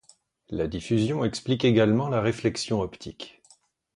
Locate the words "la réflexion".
2.09-2.81